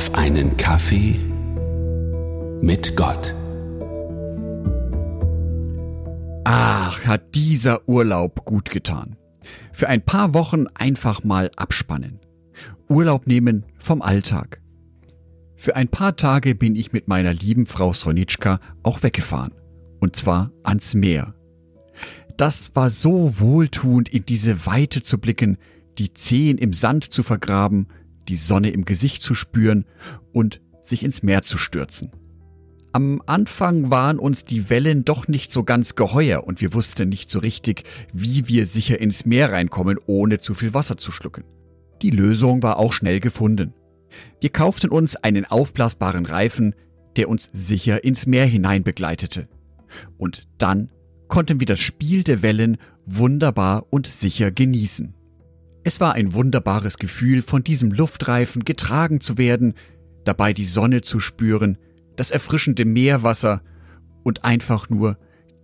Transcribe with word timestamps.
auf 0.00 0.14
einen 0.14 0.56
Kaffee 0.56 1.20
mit 2.62 2.96
Gott. 2.96 3.34
Ach, 6.44 7.04
hat 7.04 7.34
dieser 7.34 7.86
Urlaub 7.86 8.46
gut 8.46 8.70
getan. 8.70 9.16
Für 9.74 9.90
ein 9.90 10.00
paar 10.00 10.32
Wochen 10.32 10.68
einfach 10.68 11.22
mal 11.22 11.50
abspannen. 11.54 12.18
Urlaub 12.88 13.26
nehmen 13.26 13.66
vom 13.78 14.00
Alltag. 14.00 14.62
Für 15.54 15.76
ein 15.76 15.88
paar 15.88 16.16
Tage 16.16 16.54
bin 16.54 16.76
ich 16.76 16.94
mit 16.94 17.06
meiner 17.06 17.34
lieben 17.34 17.66
Frau 17.66 17.92
Sonitschka 17.92 18.58
auch 18.82 19.02
weggefahren. 19.02 19.52
Und 20.00 20.16
zwar 20.16 20.50
ans 20.62 20.94
Meer. 20.94 21.34
Das 22.38 22.74
war 22.74 22.88
so 22.88 23.38
wohltuend, 23.38 24.08
in 24.08 24.24
diese 24.24 24.64
Weite 24.64 25.02
zu 25.02 25.18
blicken, 25.18 25.58
die 25.98 26.14
Zehen 26.14 26.56
im 26.56 26.72
Sand 26.72 27.12
zu 27.12 27.22
vergraben, 27.22 27.88
die 28.30 28.36
Sonne 28.36 28.70
im 28.70 28.84
Gesicht 28.84 29.22
zu 29.22 29.34
spüren 29.34 29.84
und 30.32 30.60
sich 30.80 31.02
ins 31.02 31.22
Meer 31.22 31.42
zu 31.42 31.58
stürzen. 31.58 32.12
Am 32.92 33.22
Anfang 33.26 33.90
waren 33.90 34.18
uns 34.18 34.44
die 34.44 34.70
Wellen 34.70 35.04
doch 35.04 35.28
nicht 35.28 35.52
so 35.52 35.62
ganz 35.64 35.94
geheuer 35.94 36.44
und 36.44 36.60
wir 36.60 36.72
wussten 36.72 37.08
nicht 37.08 37.30
so 37.30 37.40
richtig, 37.40 37.84
wie 38.12 38.48
wir 38.48 38.66
sicher 38.66 39.00
ins 39.00 39.26
Meer 39.26 39.52
reinkommen, 39.52 39.98
ohne 40.06 40.38
zu 40.38 40.54
viel 40.54 40.74
Wasser 40.74 40.96
zu 40.96 41.12
schlucken. 41.12 41.44
Die 42.02 42.10
Lösung 42.10 42.62
war 42.62 42.78
auch 42.78 42.92
schnell 42.92 43.20
gefunden. 43.20 43.74
Wir 44.40 44.50
kauften 44.50 44.90
uns 44.90 45.16
einen 45.16 45.44
aufblasbaren 45.44 46.26
Reifen, 46.26 46.74
der 47.16 47.28
uns 47.28 47.50
sicher 47.52 48.02
ins 48.02 48.26
Meer 48.26 48.46
hinein 48.46 48.82
begleitete. 48.82 49.48
Und 50.18 50.48
dann 50.58 50.90
konnten 51.28 51.60
wir 51.60 51.66
das 51.66 51.80
Spiel 51.80 52.24
der 52.24 52.42
Wellen 52.42 52.78
wunderbar 53.06 53.86
und 53.90 54.06
sicher 54.06 54.50
genießen. 54.50 55.14
Es 55.82 56.00
war 56.00 56.14
ein 56.14 56.34
wunderbares 56.34 56.98
Gefühl, 56.98 57.42
von 57.42 57.64
diesem 57.64 57.90
Luftreifen 57.90 58.64
getragen 58.64 59.20
zu 59.20 59.38
werden, 59.38 59.74
dabei 60.24 60.52
die 60.52 60.64
Sonne 60.64 61.00
zu 61.00 61.20
spüren, 61.20 61.78
das 62.16 62.30
erfrischende 62.30 62.84
Meerwasser 62.84 63.62
und 64.22 64.44
einfach 64.44 64.90
nur 64.90 65.16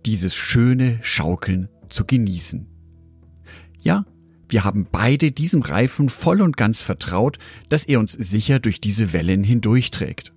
dieses 0.05 0.35
schöne 0.35 0.99
Schaukeln 1.01 1.69
zu 1.89 2.05
genießen. 2.05 2.65
Ja, 3.83 4.05
wir 4.49 4.63
haben 4.63 4.87
beide 4.91 5.31
diesem 5.31 5.61
Reifen 5.61 6.09
voll 6.09 6.41
und 6.41 6.57
ganz 6.57 6.81
vertraut, 6.81 7.37
dass 7.69 7.85
er 7.85 7.99
uns 7.99 8.13
sicher 8.13 8.59
durch 8.59 8.81
diese 8.81 9.13
Wellen 9.13 9.43
hindurchträgt. 9.43 10.33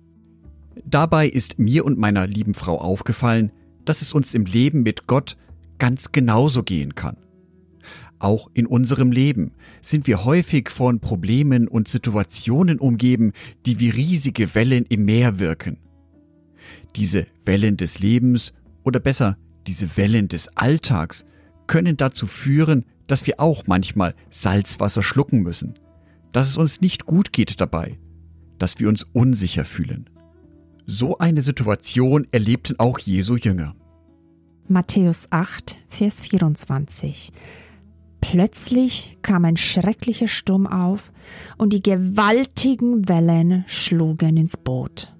Dabei 0.85 1.27
ist 1.27 1.59
mir 1.59 1.85
und 1.85 1.97
meiner 1.97 2.27
lieben 2.27 2.53
Frau 2.53 2.77
aufgefallen, 2.77 3.51
dass 3.85 4.01
es 4.01 4.13
uns 4.13 4.33
im 4.33 4.45
Leben 4.45 4.83
mit 4.83 5.07
Gott 5.07 5.37
ganz 5.79 6.11
genauso 6.11 6.63
gehen 6.63 6.93
kann. 6.93 7.17
Auch 8.21 8.51
in 8.53 8.67
unserem 8.67 9.11
Leben 9.11 9.49
sind 9.81 10.05
wir 10.05 10.25
häufig 10.25 10.69
von 10.69 10.99
Problemen 10.99 11.67
und 11.67 11.87
Situationen 11.87 12.77
umgeben, 12.77 13.33
die 13.65 13.79
wie 13.79 13.89
riesige 13.89 14.53
Wellen 14.53 14.85
im 14.85 15.05
Meer 15.05 15.39
wirken. 15.39 15.77
Diese 16.95 17.25
Wellen 17.45 17.77
des 17.77 17.97
Lebens 17.97 18.53
oder 18.83 18.99
besser 18.99 19.39
diese 19.65 19.97
Wellen 19.97 20.27
des 20.27 20.55
Alltags 20.55 21.25
können 21.65 21.97
dazu 21.97 22.27
führen, 22.27 22.85
dass 23.07 23.25
wir 23.25 23.39
auch 23.39 23.65
manchmal 23.65 24.13
Salzwasser 24.29 25.01
schlucken 25.01 25.41
müssen, 25.41 25.79
dass 26.31 26.47
es 26.47 26.57
uns 26.57 26.79
nicht 26.79 27.07
gut 27.07 27.33
geht 27.33 27.59
dabei, 27.59 27.97
dass 28.59 28.79
wir 28.79 28.87
uns 28.87 29.01
unsicher 29.01 29.65
fühlen. 29.65 30.11
So 30.85 31.17
eine 31.17 31.41
Situation 31.41 32.27
erlebten 32.31 32.75
auch 32.77 32.99
Jesu 32.99 33.35
Jünger. 33.35 33.73
Matthäus 34.67 35.25
8, 35.31 35.77
Vers 35.89 36.21
24. 36.21 37.31
Plötzlich 38.21 39.17
kam 39.23 39.43
ein 39.43 39.57
schrecklicher 39.57 40.27
Sturm 40.27 40.67
auf 40.67 41.11
und 41.57 41.73
die 41.73 41.81
gewaltigen 41.81 43.09
Wellen 43.09 43.65
schlugen 43.67 44.37
ins 44.37 44.55
Boot. 44.55 45.13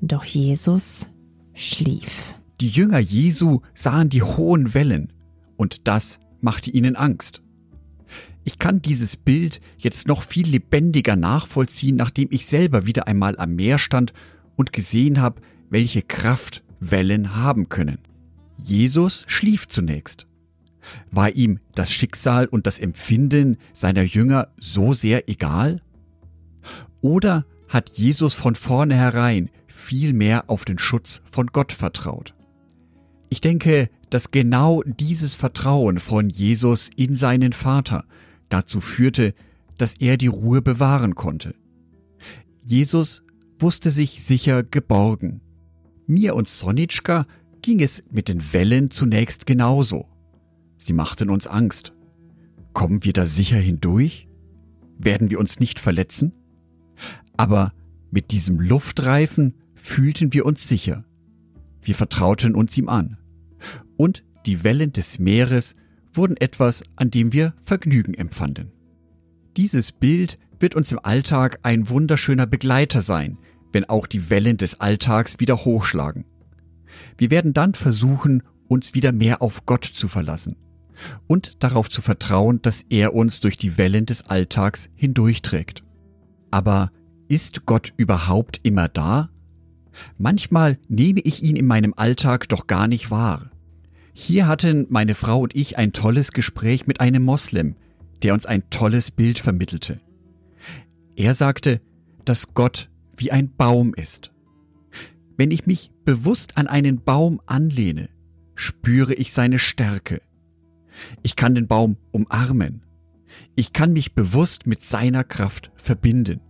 Doch 0.00 0.24
Jesus 0.24 1.08
schlief. 1.52 2.34
Die 2.60 2.68
Jünger 2.68 3.00
Jesu 3.00 3.60
sahen 3.74 4.08
die 4.08 4.22
hohen 4.22 4.72
Wellen 4.72 5.12
und 5.56 5.86
das 5.86 6.18
machte 6.40 6.70
ihnen 6.70 6.96
Angst. 6.96 7.42
Ich 8.44 8.58
kann 8.58 8.80
dieses 8.80 9.16
Bild 9.16 9.60
jetzt 9.76 10.06
noch 10.06 10.22
viel 10.22 10.46
lebendiger 10.46 11.16
nachvollziehen, 11.16 11.96
nachdem 11.96 12.28
ich 12.30 12.46
selber 12.46 12.86
wieder 12.86 13.08
einmal 13.08 13.36
am 13.38 13.56
Meer 13.56 13.78
stand 13.78 14.12
und 14.54 14.72
gesehen 14.72 15.20
habe, 15.20 15.42
welche 15.68 16.02
Kraft 16.02 16.62
Wellen 16.78 17.34
haben 17.34 17.68
können. 17.68 17.98
Jesus 18.56 19.24
schlief 19.26 19.66
zunächst. 19.66 20.26
War 21.10 21.30
ihm 21.30 21.60
das 21.74 21.90
Schicksal 21.90 22.46
und 22.46 22.66
das 22.66 22.78
Empfinden 22.78 23.58
seiner 23.72 24.02
Jünger 24.02 24.48
so 24.58 24.92
sehr 24.92 25.28
egal? 25.28 25.82
Oder 27.00 27.44
hat 27.68 27.90
Jesus 27.90 28.34
von 28.34 28.54
vornherein 28.54 29.50
viel 29.66 30.12
mehr 30.12 30.44
auf 30.48 30.64
den 30.64 30.78
Schutz 30.78 31.20
von 31.30 31.48
Gott 31.48 31.72
vertraut? 31.72 32.34
Ich 33.28 33.40
denke, 33.40 33.90
dass 34.10 34.30
genau 34.30 34.82
dieses 34.82 35.34
Vertrauen 35.34 35.98
von 35.98 36.28
Jesus 36.30 36.90
in 36.96 37.14
seinen 37.14 37.52
Vater 37.52 38.04
dazu 38.48 38.80
führte, 38.80 39.34
dass 39.78 39.94
er 39.94 40.16
die 40.16 40.28
Ruhe 40.28 40.62
bewahren 40.62 41.14
konnte. 41.14 41.54
Jesus 42.64 43.22
wusste 43.58 43.90
sich 43.90 44.22
sicher 44.22 44.62
geborgen. 44.62 45.40
Mir 46.06 46.34
und 46.34 46.48
Sonitschka 46.48 47.26
ging 47.62 47.80
es 47.80 48.02
mit 48.10 48.28
den 48.28 48.52
Wellen 48.52 48.90
zunächst 48.90 49.46
genauso. 49.46 50.06
Sie 50.78 50.92
machten 50.92 51.30
uns 51.30 51.46
Angst. 51.46 51.92
Kommen 52.72 53.04
wir 53.04 53.12
da 53.12 53.26
sicher 53.26 53.56
hindurch? 53.56 54.28
Werden 54.98 55.30
wir 55.30 55.38
uns 55.38 55.60
nicht 55.60 55.80
verletzen? 55.80 56.32
Aber 57.36 57.72
mit 58.10 58.30
diesem 58.30 58.60
Luftreifen 58.60 59.54
fühlten 59.74 60.32
wir 60.32 60.46
uns 60.46 60.68
sicher. 60.68 61.04
Wir 61.82 61.94
vertrauten 61.94 62.54
uns 62.54 62.76
ihm 62.76 62.88
an. 62.88 63.18
Und 63.96 64.24
die 64.46 64.64
Wellen 64.64 64.92
des 64.92 65.18
Meeres 65.18 65.74
wurden 66.12 66.36
etwas, 66.36 66.82
an 66.96 67.10
dem 67.10 67.32
wir 67.32 67.54
Vergnügen 67.62 68.14
empfanden. 68.14 68.72
Dieses 69.56 69.92
Bild 69.92 70.38
wird 70.58 70.74
uns 70.74 70.92
im 70.92 70.98
Alltag 71.02 71.60
ein 71.62 71.88
wunderschöner 71.88 72.46
Begleiter 72.46 73.02
sein, 73.02 73.38
wenn 73.72 73.84
auch 73.84 74.06
die 74.06 74.30
Wellen 74.30 74.56
des 74.56 74.80
Alltags 74.80 75.40
wieder 75.40 75.64
hochschlagen. 75.64 76.24
Wir 77.18 77.30
werden 77.30 77.52
dann 77.52 77.74
versuchen, 77.74 78.42
uns 78.68 78.94
wieder 78.94 79.12
mehr 79.12 79.42
auf 79.42 79.66
Gott 79.66 79.84
zu 79.84 80.08
verlassen 80.08 80.56
und 81.26 81.62
darauf 81.62 81.88
zu 81.88 82.02
vertrauen, 82.02 82.60
dass 82.62 82.84
er 82.88 83.14
uns 83.14 83.40
durch 83.40 83.56
die 83.56 83.78
Wellen 83.78 84.06
des 84.06 84.22
Alltags 84.22 84.88
hindurchträgt. 84.94 85.84
Aber 86.50 86.90
ist 87.28 87.66
Gott 87.66 87.92
überhaupt 87.96 88.60
immer 88.62 88.88
da? 88.88 89.30
Manchmal 90.18 90.78
nehme 90.88 91.20
ich 91.20 91.42
ihn 91.42 91.56
in 91.56 91.66
meinem 91.66 91.94
Alltag 91.96 92.48
doch 92.48 92.66
gar 92.66 92.86
nicht 92.86 93.10
wahr. 93.10 93.50
Hier 94.12 94.46
hatten 94.46 94.86
meine 94.88 95.14
Frau 95.14 95.40
und 95.40 95.54
ich 95.54 95.76
ein 95.76 95.92
tolles 95.92 96.32
Gespräch 96.32 96.86
mit 96.86 97.00
einem 97.00 97.22
Moslem, 97.22 97.76
der 98.22 98.32
uns 98.32 98.46
ein 98.46 98.68
tolles 98.70 99.10
Bild 99.10 99.38
vermittelte. 99.38 100.00
Er 101.16 101.34
sagte, 101.34 101.80
dass 102.24 102.54
Gott 102.54 102.88
wie 103.16 103.32
ein 103.32 103.54
Baum 103.54 103.94
ist. 103.94 104.32
Wenn 105.36 105.50
ich 105.50 105.66
mich 105.66 105.90
bewusst 106.04 106.56
an 106.56 106.66
einen 106.66 107.02
Baum 107.02 107.40
anlehne, 107.46 108.08
spüre 108.54 109.14
ich 109.14 109.32
seine 109.32 109.58
Stärke. 109.58 110.22
Ich 111.22 111.36
kann 111.36 111.54
den 111.54 111.66
Baum 111.66 111.96
umarmen. 112.12 112.82
Ich 113.54 113.72
kann 113.72 113.92
mich 113.92 114.14
bewusst 114.14 114.66
mit 114.66 114.82
seiner 114.82 115.24
Kraft 115.24 115.70
verbinden. 115.76 116.40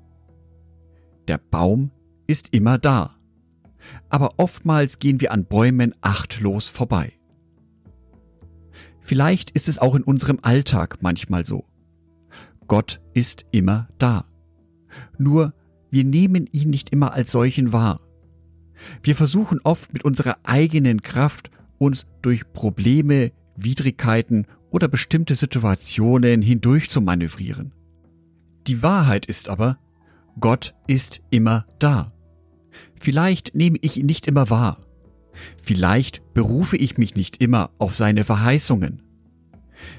Der 1.28 1.38
Baum 1.38 1.90
ist 2.26 2.54
immer 2.54 2.78
da. 2.78 3.16
Aber 4.08 4.34
oftmals 4.36 4.98
gehen 4.98 5.20
wir 5.20 5.32
an 5.32 5.44
Bäumen 5.44 5.94
achtlos 6.00 6.68
vorbei. 6.68 7.12
Vielleicht 9.00 9.52
ist 9.52 9.68
es 9.68 9.78
auch 9.78 9.94
in 9.94 10.02
unserem 10.02 10.40
Alltag 10.42 10.98
manchmal 11.00 11.46
so. 11.46 11.64
Gott 12.66 13.00
ist 13.14 13.46
immer 13.52 13.88
da. 13.98 14.24
Nur 15.18 15.54
wir 15.90 16.04
nehmen 16.04 16.48
ihn 16.50 16.70
nicht 16.70 16.90
immer 16.90 17.12
als 17.12 17.30
solchen 17.30 17.72
wahr. 17.72 18.00
Wir 19.02 19.14
versuchen 19.14 19.60
oft 19.62 19.92
mit 19.92 20.04
unserer 20.04 20.38
eigenen 20.42 21.02
Kraft 21.02 21.50
uns 21.78 22.06
durch 22.22 22.52
Probleme, 22.52 23.32
Widrigkeiten 23.56 24.46
oder 24.70 24.88
bestimmte 24.88 25.34
Situationen 25.34 26.42
hindurch 26.42 26.90
zu 26.90 27.00
manövrieren. 27.00 27.72
Die 28.66 28.82
Wahrheit 28.82 29.26
ist 29.26 29.48
aber, 29.48 29.78
Gott 30.38 30.74
ist 30.86 31.20
immer 31.30 31.66
da. 31.78 32.12
Vielleicht 33.00 33.54
nehme 33.54 33.78
ich 33.80 33.96
ihn 33.96 34.06
nicht 34.06 34.26
immer 34.26 34.50
wahr. 34.50 34.80
Vielleicht 35.62 36.22
berufe 36.34 36.76
ich 36.76 36.98
mich 36.98 37.14
nicht 37.14 37.42
immer 37.42 37.70
auf 37.78 37.94
seine 37.94 38.24
Verheißungen. 38.24 39.02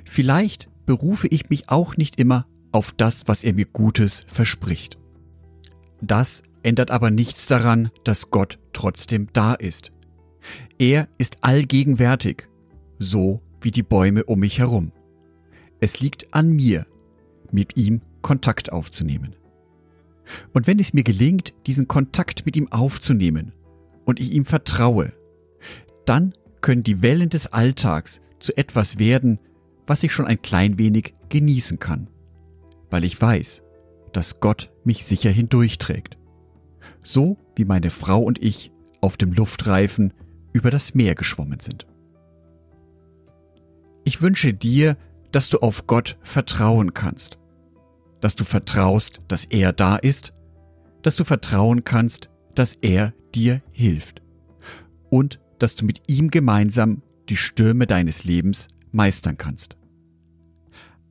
Vielleicht 0.06 0.70
berufe 0.86 1.28
ich 1.28 1.50
mich 1.50 1.70
auch 1.70 1.98
nicht 1.98 2.20
immer 2.20 2.46
auf 2.72 2.92
das, 2.92 3.28
was 3.28 3.44
er 3.44 3.54
mir 3.54 3.66
Gutes 3.66 4.26
verspricht. 4.28 4.98
Das 6.02 6.44
ändert 6.64 6.92
aber 6.92 7.10
nichts 7.10 7.48
daran, 7.48 7.92
dass 8.04 8.30
Gott 8.30 8.60
trotzdem 8.74 9.28
da 9.34 9.54
ist. 9.54 9.92
Er 10.78 11.08
ist 11.18 11.38
allgegenwärtig, 11.42 12.48
so 13.00 13.42
wie 13.62 13.72
die 13.72 13.84
Bäume 13.84 14.24
um 14.26 14.40
mich 14.40 14.60
herum. 14.60 14.92
Es 15.80 16.00
liegt 16.00 16.34
an 16.34 16.52
mir, 16.52 16.86
mit 17.52 17.78
ihm 17.78 18.02
Kontakt 18.22 18.72
aufzunehmen. 18.72 19.36
Und 20.54 20.68
wenn 20.68 20.80
es 20.80 20.94
mir 20.94 21.04
gelingt, 21.04 21.54
diesen 21.66 21.88
Kontakt 21.88 22.46
mit 22.46 22.56
ihm 22.56 22.72
aufzunehmen 22.72 23.54
und 24.06 24.20
ich 24.20 24.34
ihm 24.34 24.46
vertraue, 24.46 25.14
dann 26.06 26.34
können 26.62 26.84
die 26.84 27.02
Wellen 27.02 27.30
des 27.30 27.48
Alltags 27.48 28.22
zu 28.40 28.56
etwas 28.58 29.00
werden, 29.00 29.40
was 29.86 30.04
ich 30.04 30.12
schon 30.12 30.26
ein 30.28 30.42
klein 30.42 30.78
wenig 30.78 31.14
genießen 31.30 31.80
kann, 31.80 32.10
weil 32.90 33.04
ich 33.04 33.20
weiß, 33.20 33.64
dass 34.14 34.40
Gott 34.40 34.72
mich 34.84 35.06
sicher 35.06 35.30
hindurchträgt. 35.30 36.18
So 37.04 37.38
wie 37.56 37.66
meine 37.66 37.90
Frau 37.90 38.22
und 38.22 38.44
ich 38.44 38.72
auf 39.02 39.16
dem 39.16 39.32
Luftreifen 39.32 40.14
über 40.52 40.72
das 40.72 40.94
Meer 40.94 41.16
geschwommen 41.16 41.60
sind. 41.60 41.88
Ich 44.08 44.22
wünsche 44.22 44.54
dir, 44.54 44.96
dass 45.34 45.50
du 45.50 45.58
auf 45.58 45.86
Gott 45.86 46.18
vertrauen 46.22 46.94
kannst, 46.94 47.38
dass 48.22 48.38
du 48.38 48.46
vertraust, 48.46 49.20
dass 49.28 49.44
er 49.44 49.74
da 49.74 49.98
ist, 49.98 50.32
dass 51.02 51.18
du 51.18 51.26
vertrauen 51.26 51.84
kannst, 51.84 52.30
dass 52.56 52.76
er 52.76 53.14
dir 53.36 53.62
hilft 53.70 54.22
und 55.10 55.42
dass 55.60 55.76
du 55.76 55.84
mit 55.84 56.04
ihm 56.08 56.32
gemeinsam 56.32 57.02
die 57.28 57.36
Stürme 57.36 57.86
deines 57.86 58.24
Lebens 58.24 58.70
meistern 58.94 59.38
kannst. 59.38 59.76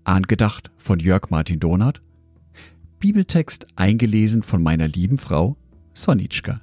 Angedacht 0.04 0.70
von 0.78 0.98
Jörg 0.98 1.28
Martin 1.28 1.60
Donath, 1.60 2.00
Bibeltext 2.98 3.66
eingelesen 3.76 4.42
von 4.42 4.62
meiner 4.62 4.88
lieben 4.88 5.18
Frau 5.18 5.58
Sonitschka. 5.92 6.62